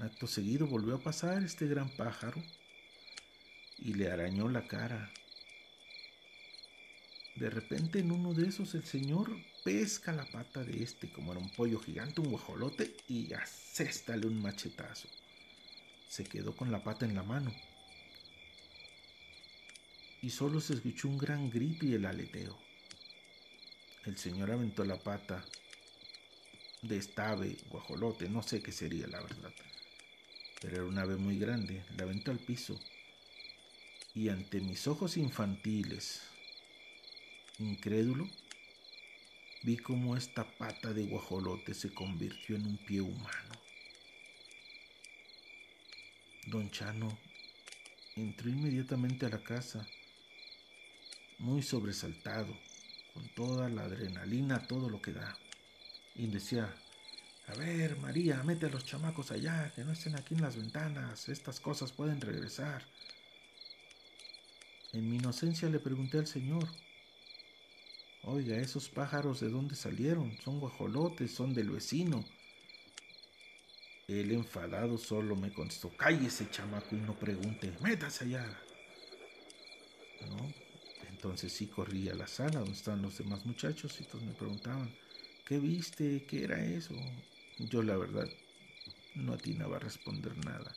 Acto 0.00 0.26
seguido 0.26 0.66
volvió 0.66 0.96
a 0.96 1.00
pasar 1.00 1.44
este 1.44 1.68
gran 1.68 1.88
pájaro 1.90 2.42
y 3.78 3.94
le 3.94 4.10
arañó 4.10 4.48
la 4.48 4.66
cara. 4.66 5.12
De 7.38 7.50
repente 7.50 8.00
en 8.00 8.10
uno 8.10 8.34
de 8.34 8.48
esos 8.48 8.74
el 8.74 8.82
señor 8.82 9.30
pesca 9.62 10.10
la 10.10 10.24
pata 10.24 10.64
de 10.64 10.82
este 10.82 11.08
como 11.08 11.30
era 11.30 11.40
un 11.40 11.50
pollo 11.50 11.78
gigante, 11.78 12.20
un 12.20 12.30
guajolote, 12.30 12.96
y 13.06 13.32
aséstale 13.32 14.26
un 14.26 14.42
machetazo. 14.42 15.06
Se 16.08 16.24
quedó 16.24 16.56
con 16.56 16.72
la 16.72 16.82
pata 16.82 17.06
en 17.06 17.14
la 17.14 17.22
mano. 17.22 17.54
Y 20.20 20.30
solo 20.30 20.60
se 20.60 20.74
escuchó 20.74 21.06
un 21.06 21.16
gran 21.16 21.48
grito 21.48 21.86
y 21.86 21.94
el 21.94 22.06
aleteo. 22.06 22.58
El 24.04 24.18
señor 24.18 24.50
aventó 24.50 24.84
la 24.84 24.98
pata 24.98 25.44
de 26.82 26.96
esta 26.96 27.30
ave, 27.30 27.56
guajolote, 27.70 28.28
no 28.28 28.42
sé 28.42 28.60
qué 28.60 28.72
sería 28.72 29.06
la 29.06 29.20
verdad, 29.20 29.52
pero 30.60 30.74
era 30.74 30.84
un 30.84 30.98
ave 30.98 31.16
muy 31.16 31.38
grande, 31.38 31.84
la 31.96 32.02
aventó 32.02 32.32
al 32.32 32.38
piso. 32.40 32.80
Y 34.12 34.28
ante 34.28 34.60
mis 34.60 34.88
ojos 34.88 35.16
infantiles, 35.16 36.22
incrédulo, 37.58 38.28
vi 39.62 39.76
cómo 39.76 40.16
esta 40.16 40.48
pata 40.58 40.92
de 40.92 41.06
guajolote 41.06 41.74
se 41.74 41.92
convirtió 41.92 42.56
en 42.56 42.66
un 42.66 42.76
pie 42.78 43.00
humano. 43.00 43.54
Don 46.46 46.70
Chano 46.70 47.18
entró 48.16 48.48
inmediatamente 48.48 49.26
a 49.26 49.30
la 49.30 49.42
casa, 49.42 49.86
muy 51.38 51.62
sobresaltado, 51.62 52.56
con 53.12 53.28
toda 53.34 53.68
la 53.68 53.82
adrenalina, 53.82 54.66
todo 54.66 54.88
lo 54.88 55.02
que 55.02 55.12
da, 55.12 55.36
y 56.14 56.26
decía, 56.26 56.74
a 57.48 57.54
ver, 57.54 57.96
María, 57.98 58.42
mete 58.42 58.66
a 58.66 58.70
los 58.70 58.84
chamacos 58.84 59.30
allá, 59.30 59.72
que 59.74 59.84
no 59.84 59.92
estén 59.92 60.16
aquí 60.16 60.34
en 60.34 60.42
las 60.42 60.56
ventanas, 60.56 61.28
estas 61.28 61.60
cosas 61.60 61.92
pueden 61.92 62.20
regresar. 62.20 62.86
En 64.92 65.08
mi 65.08 65.16
inocencia 65.16 65.68
le 65.68 65.78
pregunté 65.78 66.18
al 66.18 66.26
Señor, 66.26 66.68
Oiga, 68.30 68.58
esos 68.58 68.90
pájaros 68.90 69.40
de 69.40 69.48
dónde 69.48 69.74
salieron? 69.74 70.36
Son 70.44 70.60
guajolotes, 70.60 71.32
son 71.32 71.54
del 71.54 71.70
vecino. 71.70 72.22
El 74.06 74.32
enfadado 74.32 74.98
solo 74.98 75.34
me 75.34 75.50
contestó, 75.50 75.88
cállese 75.96 76.50
chamaco 76.50 76.94
y 76.94 76.98
no 76.98 77.18
pregunte, 77.18 77.72
métase 77.80 78.26
allá. 78.26 78.60
¿No? 80.28 80.52
Entonces 81.08 81.54
sí 81.54 81.68
corrí 81.68 82.10
a 82.10 82.14
la 82.14 82.26
sala 82.26 82.60
donde 82.60 82.74
estaban 82.74 83.00
los 83.00 83.16
demás 83.16 83.46
muchachos 83.46 83.98
y 83.98 84.04
todos 84.04 84.22
me 84.22 84.34
preguntaban, 84.34 84.94
¿qué 85.46 85.58
viste? 85.58 86.26
¿Qué 86.26 86.44
era 86.44 86.62
eso? 86.62 86.94
Yo 87.56 87.82
la 87.82 87.96
verdad 87.96 88.28
no 89.14 89.32
atinaba 89.32 89.76
a 89.76 89.80
responder 89.80 90.36
nada, 90.44 90.76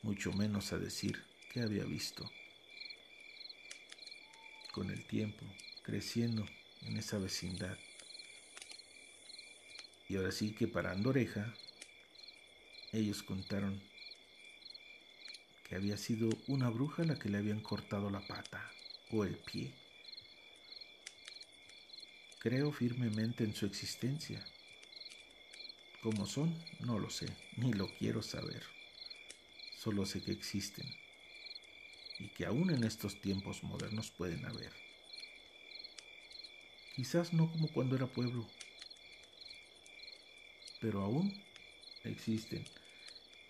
mucho 0.00 0.32
menos 0.32 0.72
a 0.72 0.78
decir 0.78 1.22
qué 1.52 1.60
había 1.60 1.84
visto. 1.84 2.30
Con 4.72 4.90
el 4.90 5.04
tiempo, 5.06 5.44
creciendo, 5.82 6.46
en 6.86 6.96
esa 6.96 7.18
vecindad. 7.18 7.76
Y 10.08 10.16
ahora 10.16 10.32
sí 10.32 10.52
que 10.52 10.66
parando 10.66 11.10
oreja, 11.10 11.54
ellos 12.92 13.22
contaron 13.22 13.80
que 15.68 15.76
había 15.76 15.96
sido 15.96 16.28
una 16.48 16.68
bruja 16.68 17.04
la 17.04 17.18
que 17.18 17.28
le 17.28 17.38
habían 17.38 17.60
cortado 17.60 18.10
la 18.10 18.26
pata 18.26 18.68
o 19.12 19.24
el 19.24 19.36
pie. 19.36 19.72
Creo 22.40 22.72
firmemente 22.72 23.44
en 23.44 23.54
su 23.54 23.66
existencia. 23.66 24.44
¿Cómo 26.02 26.26
son? 26.26 26.56
No 26.80 26.98
lo 26.98 27.10
sé, 27.10 27.28
ni 27.56 27.72
lo 27.72 27.86
quiero 27.98 28.22
saber. 28.22 28.64
Solo 29.76 30.06
sé 30.06 30.22
que 30.22 30.32
existen 30.32 30.86
y 32.18 32.28
que 32.28 32.46
aún 32.46 32.70
en 32.70 32.84
estos 32.84 33.20
tiempos 33.20 33.62
modernos 33.62 34.10
pueden 34.10 34.44
haber. 34.46 34.89
Quizás 37.00 37.32
no 37.32 37.50
como 37.50 37.68
cuando 37.68 37.96
era 37.96 38.06
pueblo, 38.06 38.46
pero 40.82 41.00
aún 41.00 41.42
existen 42.04 42.62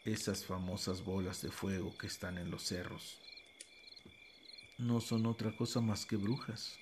esas 0.04 0.44
famosas 0.44 1.02
bolas 1.02 1.42
de 1.42 1.50
fuego 1.50 1.98
que 1.98 2.06
están 2.06 2.38
en 2.38 2.48
los 2.48 2.62
cerros. 2.62 3.18
No 4.78 5.00
son 5.00 5.26
otra 5.26 5.56
cosa 5.56 5.80
más 5.80 6.06
que 6.06 6.14
brujas. 6.14 6.78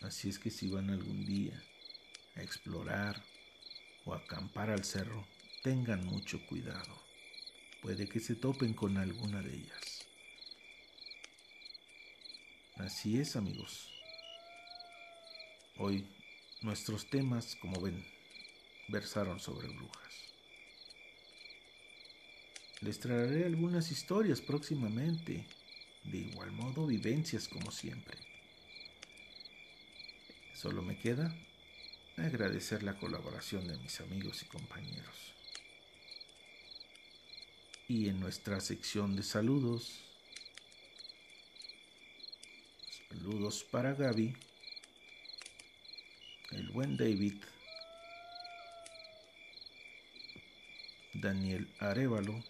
Así 0.00 0.30
es 0.30 0.38
que 0.38 0.50
si 0.50 0.70
van 0.70 0.88
algún 0.88 1.26
día 1.26 1.62
a 2.36 2.42
explorar 2.42 3.22
o 4.06 4.14
acampar 4.14 4.70
al 4.70 4.84
cerro, 4.84 5.26
tengan 5.62 6.02
mucho 6.06 6.40
cuidado. 6.46 6.98
Puede 7.82 8.08
que 8.08 8.20
se 8.20 8.36
topen 8.36 8.72
con 8.72 8.96
alguna 8.96 9.42
de 9.42 9.54
ellas. 9.54 10.06
Así 12.76 13.20
es, 13.20 13.36
amigos. 13.36 13.95
Hoy 15.78 16.06
nuestros 16.62 17.10
temas, 17.10 17.54
como 17.56 17.80
ven, 17.80 18.02
versaron 18.88 19.40
sobre 19.40 19.68
brujas. 19.68 20.14
Les 22.80 22.98
traeré 22.98 23.44
algunas 23.44 23.90
historias 23.90 24.40
próximamente, 24.40 25.46
de 26.04 26.18
igual 26.18 26.52
modo 26.52 26.86
vivencias 26.86 27.46
como 27.46 27.70
siempre. 27.70 28.16
Solo 30.54 30.80
me 30.80 30.98
queda 30.98 31.36
agradecer 32.16 32.82
la 32.82 32.98
colaboración 32.98 33.68
de 33.68 33.76
mis 33.76 34.00
amigos 34.00 34.42
y 34.42 34.46
compañeros. 34.46 35.34
Y 37.88 38.08
en 38.08 38.18
nuestra 38.18 38.60
sección 38.60 39.14
de 39.14 39.22
saludos, 39.22 40.00
saludos 43.08 43.64
para 43.70 43.94
Gaby, 43.94 44.34
el 46.52 46.68
buen 46.70 46.96
David, 46.96 47.34
Daniel 51.14 51.68
Arevalo 51.80 52.42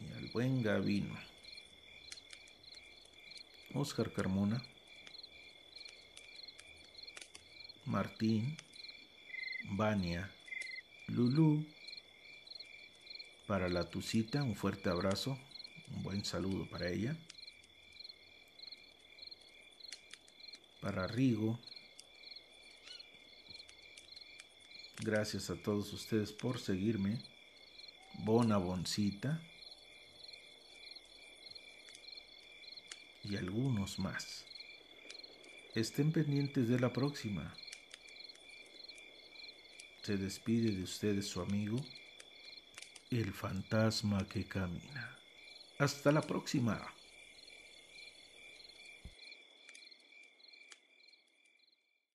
y 0.00 0.12
al 0.12 0.26
buen 0.28 0.62
Gavino, 0.62 1.18
Oscar 3.74 4.12
Carmona, 4.12 4.62
Martín, 7.84 8.56
Vania, 9.70 10.30
Lulú, 11.08 11.66
para 13.46 13.68
la 13.68 13.88
Tucita, 13.88 14.42
un 14.42 14.56
fuerte 14.56 14.90
abrazo, 14.90 15.38
un 15.94 16.02
buen 16.02 16.24
saludo 16.24 16.68
para 16.68 16.88
ella. 16.88 17.16
Para 20.86 21.08
Rigo. 21.08 21.58
Gracias 25.02 25.50
a 25.50 25.56
todos 25.56 25.92
ustedes 25.92 26.30
por 26.30 26.60
seguirme. 26.60 27.20
Bona 28.20 28.56
Boncita. 28.56 29.42
Y 33.24 33.34
algunos 33.34 33.98
más. 33.98 34.44
Estén 35.74 36.12
pendientes 36.12 36.68
de 36.68 36.78
la 36.78 36.92
próxima. 36.92 37.52
Se 40.02 40.16
despide 40.16 40.70
de 40.70 40.84
ustedes 40.84 41.26
su 41.26 41.40
amigo, 41.40 41.84
el 43.10 43.32
fantasma 43.32 44.24
que 44.28 44.44
camina. 44.44 45.18
Hasta 45.80 46.12
la 46.12 46.22
próxima. 46.22 46.95